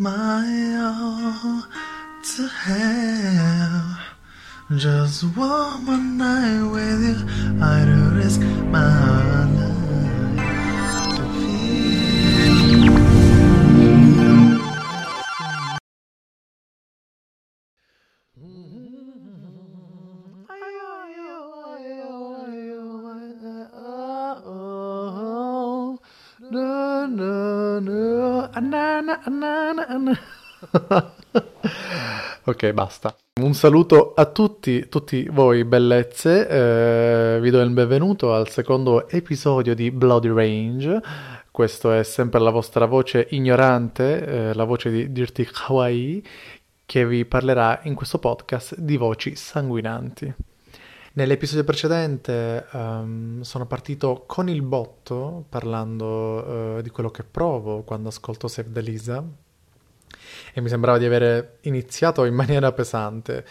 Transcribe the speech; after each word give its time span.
my 0.00 0.46
all 0.78 1.62
to 2.22 2.48
have 2.48 3.98
just 4.78 5.24
one 5.36 5.84
more 5.84 5.98
night 5.98 6.64
with 6.72 7.02
you. 7.04 7.16
I'd 7.62 7.88
risk 8.16 8.40
my 8.40 9.44
life 9.44 10.36
to 11.16 11.22
feel. 11.34 11.70
ok, 32.44 32.72
basta. 32.72 33.16
Un 33.40 33.54
saluto 33.54 34.12
a 34.14 34.26
tutti, 34.26 34.88
tutti 34.88 35.26
voi 35.30 35.64
bellezze. 35.64 36.48
eh, 36.48 37.40
vi 37.40 37.50
do 37.50 37.60
il 37.60 37.70
benvenuto 37.70 38.34
al 38.34 38.48
secondo 38.48 39.08
episodio 39.08 39.74
di 39.74 39.90
Bloody 39.90 40.28
Range. 40.28 41.00
Questo 41.50 41.92
è 41.92 42.02
sempre 42.02 42.40
la 42.40 42.50
vostra 42.50 42.86
voce 42.86 43.26
ignorante, 43.30 44.26
eh, 44.26 44.54
la 44.54 44.64
voce 44.64 44.90
di 44.90 45.10
Dirty 45.12 45.44
Kawaii, 45.44 46.22
che 46.84 47.06
vi 47.06 47.24
parlerà 47.24 47.80
in 47.84 47.94
questo 47.94 48.18
podcast 48.18 48.76
di 48.78 48.96
voci 48.96 49.34
sanguinanti. 49.36 50.49
Nell'episodio 51.12 51.64
precedente 51.64 52.66
ehm, 52.70 53.40
sono 53.40 53.66
partito 53.66 54.22
con 54.28 54.48
il 54.48 54.62
botto 54.62 55.44
parlando 55.48 56.78
eh, 56.78 56.82
di 56.82 56.90
quello 56.90 57.10
che 57.10 57.24
provo 57.24 57.82
quando 57.82 58.10
ascolto 58.10 58.46
Save 58.46 58.70
the 58.70 58.80
Lisa 58.80 59.24
e 60.54 60.60
mi 60.60 60.68
sembrava 60.68 60.98
di 60.98 61.06
avere 61.06 61.58
iniziato 61.62 62.24
in 62.26 62.34
maniera 62.36 62.70
pesante, 62.70 63.44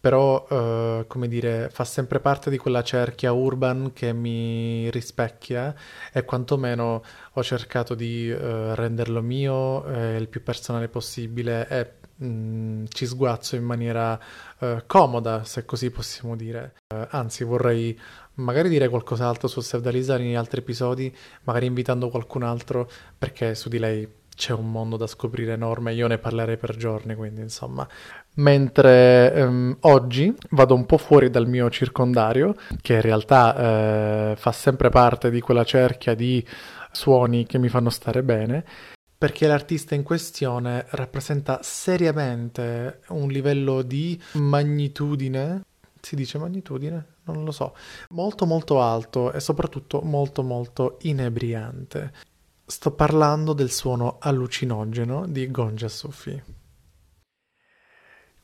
però 0.00 0.46
eh, 0.48 1.04
come 1.06 1.28
dire 1.28 1.68
fa 1.70 1.84
sempre 1.84 2.18
parte 2.18 2.48
di 2.48 2.56
quella 2.56 2.82
cerchia 2.82 3.32
urban 3.32 3.92
che 3.92 4.14
mi 4.14 4.90
rispecchia 4.90 5.74
e 6.10 6.24
quantomeno 6.24 7.04
ho 7.30 7.42
cercato 7.42 7.94
di 7.94 8.30
eh, 8.30 8.74
renderlo 8.74 9.20
mio 9.20 9.84
eh, 9.84 10.16
il 10.16 10.28
più 10.28 10.42
personale 10.42 10.88
possibile 10.88 11.68
e 11.68 12.04
mm, 12.22 12.84
ci 12.88 13.06
sguazzo 13.06 13.56
in 13.56 13.64
maniera 13.64 14.18
eh, 14.58 14.84
comoda, 14.86 15.44
se 15.44 15.64
così 15.64 15.90
possiamo 15.90 16.36
dire. 16.36 16.74
Eh, 16.94 17.06
anzi, 17.10 17.44
vorrei 17.44 17.98
magari 18.34 18.68
dire 18.68 18.88
qualcos'altro 18.88 19.48
su 19.48 19.60
the 19.60 19.90
Lisa 19.90 20.18
in 20.18 20.36
altri 20.36 20.60
episodi, 20.60 21.14
magari 21.44 21.66
invitando 21.66 22.08
qualcun 22.08 22.42
altro, 22.42 22.88
perché 23.16 23.54
su 23.54 23.68
di 23.68 23.78
lei 23.78 24.08
c'è 24.36 24.52
un 24.52 24.70
mondo 24.70 24.98
da 24.98 25.06
scoprire 25.06 25.54
enorme, 25.54 25.94
io 25.94 26.06
ne 26.06 26.18
parlerei 26.18 26.58
per 26.58 26.76
giorni, 26.76 27.14
quindi 27.14 27.40
insomma. 27.40 27.88
Mentre 28.34 29.32
ehm, 29.32 29.78
oggi 29.80 30.32
vado 30.50 30.74
un 30.74 30.84
po' 30.84 30.98
fuori 30.98 31.30
dal 31.30 31.48
mio 31.48 31.70
circondario, 31.70 32.54
che 32.82 32.94
in 32.94 33.00
realtà 33.00 34.32
eh, 34.32 34.36
fa 34.36 34.52
sempre 34.52 34.90
parte 34.90 35.30
di 35.30 35.40
quella 35.40 35.64
cerchia 35.64 36.14
di 36.14 36.46
suoni 36.92 37.46
che 37.46 37.58
mi 37.58 37.68
fanno 37.68 37.90
stare 37.90 38.22
bene, 38.22 38.64
perché 39.18 39.46
l'artista 39.46 39.94
in 39.94 40.02
questione 40.02 40.86
rappresenta 40.90 41.60
seriamente 41.62 43.00
un 43.08 43.28
livello 43.28 43.82
di 43.82 44.20
magnitudine, 44.32 45.62
si 46.00 46.16
dice 46.16 46.38
magnitudine? 46.38 47.14
Non 47.24 47.44
lo 47.44 47.50
so, 47.50 47.74
molto 48.10 48.46
molto 48.46 48.80
alto 48.82 49.32
e 49.32 49.40
soprattutto 49.40 50.00
molto 50.02 50.42
molto 50.42 50.98
inebriante. 51.02 52.12
Sto 52.64 52.90
parlando 52.92 53.52
del 53.52 53.70
suono 53.70 54.18
allucinogeno 54.20 55.26
di 55.26 55.50
Gonja 55.50 55.88
Sufi. 55.88 56.42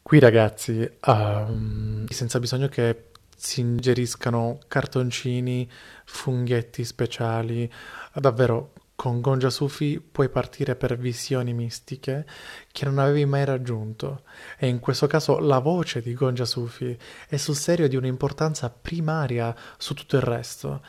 Qui 0.00 0.18
ragazzi, 0.18 0.90
ehm, 1.00 2.06
senza 2.08 2.40
bisogno 2.40 2.68
che 2.68 3.10
si 3.36 3.60
ingeriscano 3.60 4.58
cartoncini, 4.68 5.68
funghetti 6.04 6.84
speciali, 6.84 7.70
davvero 8.14 8.72
con 9.02 9.20
Gonja 9.20 9.50
Sufi 9.50 10.00
puoi 10.00 10.28
partire 10.28 10.76
per 10.76 10.96
visioni 10.96 11.52
mistiche 11.52 12.24
che 12.70 12.84
non 12.84 12.98
avevi 12.98 13.24
mai 13.24 13.44
raggiunto 13.44 14.22
e 14.56 14.68
in 14.68 14.78
questo 14.78 15.08
caso 15.08 15.40
la 15.40 15.58
voce 15.58 16.00
di 16.00 16.14
Gonja 16.14 16.44
Sufi 16.44 16.96
è 17.26 17.36
sul 17.36 17.56
serio 17.56 17.88
di 17.88 17.96
un'importanza 17.96 18.70
primaria 18.70 19.52
su 19.76 19.94
tutto 19.94 20.14
il 20.14 20.22
resto. 20.22 20.82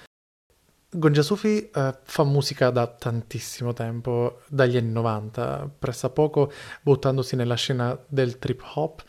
Gonja 0.92 1.24
Sufi 1.24 1.72
eh, 1.72 1.98
fa 2.04 2.24
musica 2.24 2.70
da 2.70 2.86
tantissimo 2.86 3.74
tempo, 3.74 4.42
dagli 4.48 4.78
anni 4.78 4.92
90, 4.92 5.72
pressappoco 5.80 6.52
buttandosi 6.84 7.36
nella 7.36 7.56
scena 7.56 7.98
del 8.08 8.38
trip 8.38 8.62
hop, 8.76 9.04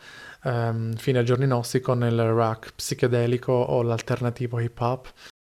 ehm, 0.45 0.95
fino 0.95 1.19
ai 1.19 1.25
giorni 1.25 1.45
nostri 1.45 1.79
con 1.79 2.03
il 2.03 2.19
rock 2.23 2.73
psichedelico 2.73 3.53
o 3.53 3.83
l'alternativo 3.83 4.59
hip 4.59 4.81
hop. 4.81 5.13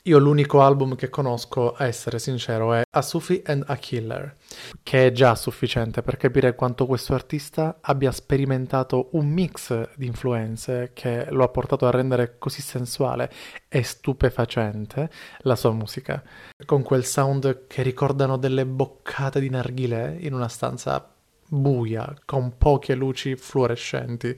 Io 0.08 0.20
l'unico 0.20 0.62
album 0.62 0.96
che 0.96 1.10
conosco, 1.10 1.74
a 1.74 1.86
essere 1.86 2.18
sincero, 2.18 2.74
è 2.74 2.82
A 2.92 3.02
Sufi 3.02 3.42
and 3.46 3.66
a 3.68 3.76
Killer, 3.76 4.38
che 4.82 5.08
è 5.08 5.12
già 5.12 5.36
sufficiente 5.36 6.02
per 6.02 6.16
capire 6.16 6.56
quanto 6.56 6.86
questo 6.86 7.14
artista 7.14 7.80
abbia 7.82 8.14
sperimentato 8.14 9.10
un 9.12 9.28
mix 9.28 9.90
di 9.98 10.06
influenze 10.06 10.92
che 10.94 11.28
lo 11.30 11.44
ha 11.44 11.50
portato 11.50 11.88
a 11.88 11.92
rendere 11.92 12.38
così 12.38 12.62
sensuale 12.62 13.30
e 13.68 13.84
stupefacente 13.84 15.10
la 15.40 15.58
sua 15.58 15.74
musica, 15.74 16.24
con 16.66 16.84
quel 16.84 17.04
sound 17.04 17.68
che 17.68 17.82
ricordano 17.82 18.38
delle 18.38 18.66
boccate 18.66 19.42
di 19.42 19.50
narghilè 19.50 20.20
in 20.22 20.34
una 20.34 20.48
stanza 20.48 21.17
buia, 21.48 22.14
con 22.26 22.58
poche 22.58 22.96
luci 22.96 23.36
fluorescenti. 23.36 24.38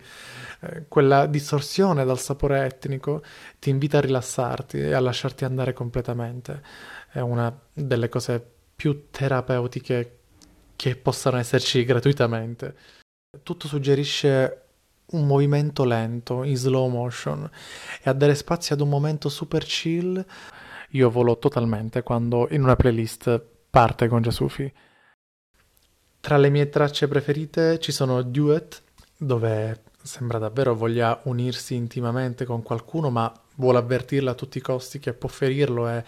Eh, 0.61 0.85
quella 0.87 1.25
distorsione 1.25 2.05
dal 2.05 2.19
sapore 2.19 2.65
etnico 2.65 3.23
ti 3.59 3.69
invita 3.69 3.97
a 3.97 4.01
rilassarti 4.01 4.79
e 4.79 4.93
a 4.93 4.99
lasciarti 4.99 5.45
andare 5.45 5.73
completamente. 5.73 6.61
È 7.11 7.19
una 7.19 7.57
delle 7.73 8.09
cose 8.09 8.45
più 8.75 9.07
terapeutiche 9.09 10.17
che 10.75 10.95
possano 10.95 11.37
esserci 11.37 11.83
gratuitamente. 11.83 12.75
Tutto 13.43 13.67
suggerisce 13.67 14.63
un 15.11 15.25
movimento 15.25 15.83
lento, 15.83 16.43
in 16.43 16.55
slow 16.55 16.87
motion, 16.87 17.49
e 18.01 18.09
a 18.09 18.13
dare 18.13 18.35
spazio 18.35 18.75
ad 18.75 18.81
un 18.81 18.89
momento 18.89 19.27
super 19.29 19.63
chill. 19.63 20.23
Io 20.91 21.09
volo 21.09 21.37
totalmente 21.37 22.03
quando 22.03 22.47
in 22.51 22.63
una 22.63 22.75
playlist 22.75 23.43
parte 23.69 24.07
con 24.07 24.21
Jasufi. 24.21 24.71
Tra 26.21 26.37
le 26.37 26.49
mie 26.49 26.69
tracce 26.69 27.07
preferite 27.07 27.79
ci 27.79 27.91
sono 27.91 28.21
Duet, 28.21 28.81
dove 29.17 29.83
sembra 30.01 30.37
davvero 30.37 30.75
voglia 30.75 31.19
unirsi 31.23 31.75
intimamente 31.75 32.45
con 32.45 32.61
qualcuno, 32.61 33.09
ma 33.09 33.31
vuole 33.55 33.79
avvertirla 33.79 34.31
a 34.31 34.35
tutti 34.35 34.57
i 34.57 34.61
costi 34.61 34.99
che 34.99 35.13
può 35.13 35.29
ferirlo 35.29 35.89
e, 35.89 36.03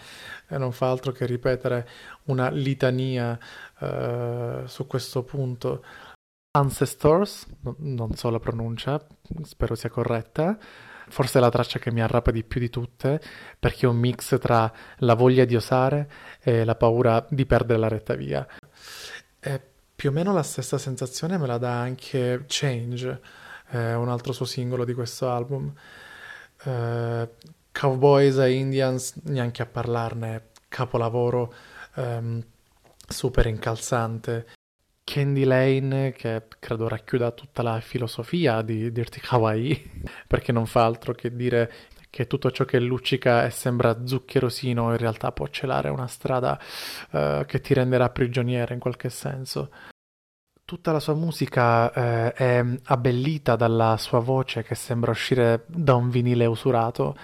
e 0.48 0.58
non 0.58 0.72
fa 0.72 0.90
altro 0.90 1.12
che 1.12 1.26
ripetere 1.26 1.88
una 2.24 2.50
litania 2.50 3.38
eh, 3.78 4.62
su 4.66 4.86
questo 4.86 5.22
punto. 5.22 5.84
Ancestors, 6.52 7.46
no- 7.60 7.76
non 7.78 8.14
so 8.14 8.28
la 8.30 8.38
pronuncia, 8.38 9.04
spero 9.42 9.74
sia 9.74 9.88
corretta. 9.88 10.58
Forse 11.08 11.38
è 11.38 11.40
la 11.40 11.50
traccia 11.50 11.78
che 11.78 11.90
mi 11.90 12.00
arrapa 12.00 12.30
di 12.30 12.44
più 12.44 12.60
di 12.60 12.70
tutte, 12.70 13.20
perché 13.58 13.86
è 13.86 13.88
un 13.88 13.96
mix 13.96 14.38
tra 14.38 14.70
la 14.98 15.14
voglia 15.14 15.44
di 15.44 15.56
osare 15.56 16.10
e 16.40 16.64
la 16.64 16.74
paura 16.74 17.24
di 17.28 17.44
perdere 17.44 17.78
la 17.78 17.88
retta 17.88 18.14
via. 18.14 18.46
E 19.40 19.71
più 20.02 20.10
o 20.10 20.12
meno 20.14 20.32
la 20.32 20.42
stessa 20.42 20.78
sensazione 20.78 21.38
me 21.38 21.46
la 21.46 21.58
dà 21.58 21.78
anche 21.78 22.42
Change, 22.48 23.20
eh, 23.70 23.94
un 23.94 24.08
altro 24.08 24.32
suo 24.32 24.44
singolo 24.44 24.84
di 24.84 24.94
questo 24.94 25.30
album. 25.30 25.72
Eh, 26.64 27.28
Cowboys 27.70 28.36
e 28.38 28.50
Indians, 28.50 29.14
neanche 29.26 29.62
a 29.62 29.66
parlarne, 29.66 30.48
capolavoro 30.66 31.54
ehm, 31.94 32.44
super 33.06 33.46
incalzante. 33.46 34.48
Candy 35.04 35.44
Lane, 35.44 36.10
che 36.10 36.48
credo 36.58 36.88
racchiuda 36.88 37.30
tutta 37.30 37.62
la 37.62 37.78
filosofia 37.78 38.60
di 38.62 38.90
Dirty 38.90 39.20
Kawaii, 39.20 40.02
perché 40.26 40.50
non 40.50 40.66
fa 40.66 40.84
altro 40.84 41.12
che 41.12 41.32
dire 41.36 41.72
che 42.10 42.26
tutto 42.26 42.50
ciò 42.50 42.64
che 42.64 42.80
luccica 42.80 43.46
e 43.46 43.50
sembra 43.50 44.04
zuccherosino 44.04 44.90
in 44.90 44.96
realtà 44.96 45.30
può 45.30 45.46
celare 45.46 45.90
una 45.90 46.08
strada 46.08 46.60
eh, 47.12 47.44
che 47.46 47.60
ti 47.60 47.72
renderà 47.72 48.10
prigioniera 48.10 48.74
in 48.74 48.80
qualche 48.80 49.08
senso. 49.08 49.70
Tutta 50.72 50.92
la 50.92 51.00
sua 51.00 51.12
musica 51.12 51.92
eh, 51.92 52.32
è 52.32 52.64
abbellita 52.84 53.56
dalla 53.56 53.98
sua 53.98 54.20
voce 54.20 54.62
che 54.62 54.74
sembra 54.74 55.10
uscire 55.10 55.64
da 55.66 55.94
un 55.96 56.08
vinile 56.08 56.46
usurato, 56.46 57.14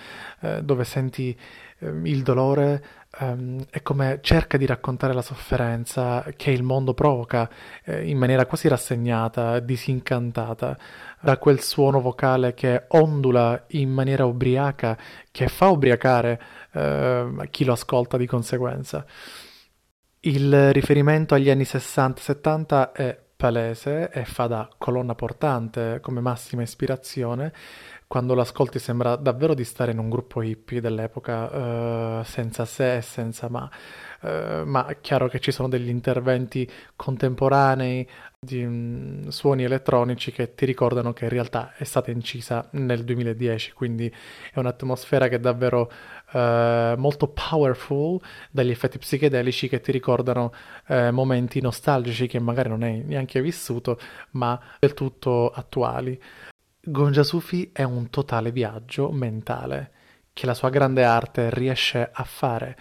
eh, 0.40 0.62
dove 0.62 0.84
senti 0.84 1.34
ehm, 1.78 2.04
il 2.04 2.22
dolore 2.22 2.84
ehm, 3.18 3.64
e 3.70 3.80
come 3.80 4.18
cerca 4.20 4.58
di 4.58 4.66
raccontare 4.66 5.14
la 5.14 5.22
sofferenza 5.22 6.26
che 6.36 6.50
il 6.50 6.62
mondo 6.62 6.92
provoca 6.92 7.48
eh, 7.84 8.06
in 8.06 8.18
maniera 8.18 8.44
quasi 8.44 8.68
rassegnata, 8.68 9.60
disincantata, 9.60 10.76
da 11.18 11.38
quel 11.38 11.60
suono 11.62 12.02
vocale 12.02 12.52
che 12.52 12.84
ondula 12.88 13.64
in 13.68 13.88
maniera 13.88 14.26
ubriaca, 14.26 14.94
che 15.30 15.48
fa 15.48 15.68
ubriacare 15.68 16.42
eh, 16.72 17.48
chi 17.48 17.64
lo 17.64 17.72
ascolta 17.72 18.18
di 18.18 18.26
conseguenza. 18.26 19.06
Il 20.20 20.70
riferimento 20.74 21.34
agli 21.34 21.48
anni 21.48 21.62
60-70 21.62 22.92
è 22.92 23.18
palese 23.38 24.10
e 24.10 24.24
fa 24.24 24.48
da 24.48 24.68
colonna 24.78 25.14
portante 25.14 26.00
come 26.02 26.20
massima 26.20 26.62
ispirazione. 26.62 27.52
Quando 28.08 28.32
l'ascolti 28.32 28.78
sembra 28.78 29.16
davvero 29.16 29.52
di 29.52 29.64
stare 29.64 29.92
in 29.92 29.98
un 29.98 30.08
gruppo 30.08 30.42
hippie 30.42 30.80
dell'epoca, 30.80 32.20
eh, 32.20 32.24
senza 32.24 32.64
se 32.64 32.96
e 32.96 33.02
senza 33.02 33.50
ma. 33.50 33.70
Eh, 34.22 34.62
ma 34.64 34.86
è 34.86 34.98
chiaro 35.02 35.28
che 35.28 35.38
ci 35.40 35.52
sono 35.52 35.68
degli 35.68 35.90
interventi 35.90 36.66
contemporanei 36.96 38.08
di 38.40 38.64
um, 38.64 39.28
suoni 39.28 39.64
elettronici 39.64 40.32
che 40.32 40.54
ti 40.54 40.64
ricordano 40.64 41.12
che 41.12 41.24
in 41.24 41.30
realtà 41.30 41.74
è 41.76 41.84
stata 41.84 42.10
incisa 42.10 42.66
nel 42.72 43.04
2010, 43.04 43.72
quindi 43.72 44.10
è 44.52 44.58
un'atmosfera 44.58 45.28
che 45.28 45.36
è 45.36 45.40
davvero 45.40 45.90
eh, 46.32 46.94
molto 46.96 47.28
powerful, 47.28 48.18
dagli 48.50 48.70
effetti 48.70 48.96
psichedelici 48.98 49.68
che 49.68 49.80
ti 49.80 49.92
ricordano 49.92 50.52
eh, 50.86 51.10
momenti 51.10 51.60
nostalgici 51.60 52.26
che 52.26 52.38
magari 52.38 52.70
non 52.70 52.82
hai 52.84 53.02
neanche 53.04 53.42
vissuto, 53.42 53.98
ma 54.30 54.58
del 54.78 54.94
tutto 54.94 55.50
attuali. 55.50 56.18
Gonja 56.80 57.24
Sufi 57.24 57.70
è 57.72 57.82
un 57.82 58.08
totale 58.08 58.52
viaggio 58.52 59.10
mentale 59.10 59.92
che 60.32 60.46
la 60.46 60.54
sua 60.54 60.70
grande 60.70 61.04
arte 61.04 61.50
riesce 61.50 62.08
a 62.12 62.22
fare. 62.22 62.78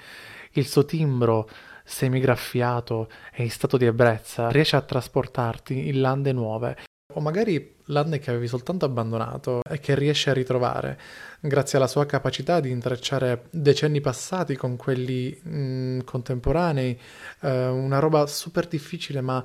Il 0.52 0.68
suo 0.68 0.86
timbro 0.86 1.50
semigraffiato 1.84 3.10
e 3.34 3.44
in 3.44 3.50
stato 3.50 3.76
di 3.78 3.86
ebbrezza 3.86 4.50
riesce 4.50 4.76
a 4.76 4.82
trasportarti 4.82 5.88
in 5.88 6.02
lande 6.02 6.32
nuove. 6.32 6.78
O 7.14 7.22
magari 7.22 7.77
lande 7.88 8.20
che 8.20 8.30
avevi 8.30 8.48
soltanto 8.48 8.86
abbandonato 8.86 9.62
e 9.70 9.80
che 9.80 9.96
riesce 9.96 10.30
a 10.30 10.34
ritrovare 10.34 11.00
grazie 11.40 11.78
alla 11.78 11.88
sua 11.88 12.06
capacità 12.06 12.60
di 12.60 12.72
intrecciare 12.72 13.46
decenni 13.52 14.02
passati 14.02 14.56
con 14.56 14.76
quelli 14.76 15.40
mh, 15.42 16.00
contemporanei, 16.04 17.00
eh, 17.42 17.68
una 17.68 18.00
roba 18.00 18.26
super 18.28 18.68
difficile 18.68 19.22
ma 19.22 19.44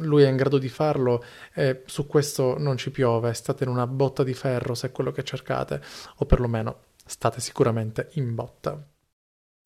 lui 0.00 0.22
è 0.22 0.28
in 0.28 0.36
grado 0.36 0.58
di 0.58 0.68
farlo 0.68 1.24
e 1.52 1.82
su 1.86 2.06
questo 2.06 2.58
non 2.58 2.76
ci 2.76 2.90
piove, 2.90 3.32
state 3.34 3.64
in 3.64 3.70
una 3.70 3.86
botta 3.86 4.24
di 4.24 4.34
ferro 4.34 4.74
se 4.74 4.88
è 4.88 4.92
quello 4.92 5.12
che 5.12 5.22
cercate 5.22 5.80
o 6.16 6.24
perlomeno 6.24 6.84
state 7.04 7.40
sicuramente 7.40 8.08
in 8.14 8.34
botta. 8.34 8.95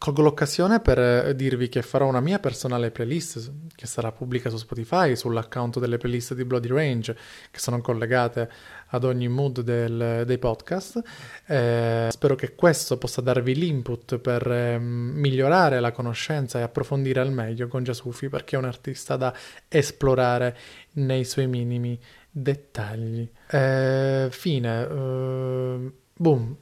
Colgo 0.01 0.23
l'occasione 0.23 0.81
per 0.81 0.99
eh, 0.99 1.35
dirvi 1.37 1.69
che 1.69 1.83
farò 1.83 2.07
una 2.07 2.23
mia 2.23 2.39
personale 2.39 2.91
playlist 2.91 3.53
che 3.75 3.87
sarà 3.87 4.11
pubblica 4.13 4.49
su 4.49 4.57
Spotify, 4.57 5.15
sull'account 5.15 5.79
delle 5.79 5.99
playlist 5.99 6.33
di 6.33 6.47
Bloody 6.47 6.69
Range 6.69 7.15
che 7.51 7.59
sono 7.59 7.83
collegate 7.83 8.51
ad 8.87 9.05
ogni 9.05 9.29
mood 9.29 9.61
del, 9.61 10.23
dei 10.25 10.39
podcast. 10.39 11.03
Eh, 11.45 12.09
spero 12.11 12.35
che 12.35 12.55
questo 12.55 12.97
possa 12.97 13.21
darvi 13.21 13.55
l'input 13.55 14.17
per 14.17 14.51
eh, 14.51 14.79
migliorare 14.79 15.81
la 15.81 15.93
conoscenza 15.93 16.59
e 16.59 16.63
approfondire 16.63 17.21
al 17.21 17.31
meglio 17.31 17.69
Gonja 17.69 17.93
Sufi 17.93 18.31
perché 18.31 18.57
è 18.57 18.59
un 18.59 18.65
artista 18.65 19.17
da 19.17 19.37
esplorare 19.69 20.57
nei 20.93 21.27
suoi 21.27 21.47
minimi 21.47 22.01
dettagli. 22.31 23.31
Eh, 23.51 24.29
fine. 24.31 24.83
Uh, 24.83 25.93
boom. 26.15 26.57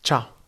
Ciao. 0.00 0.41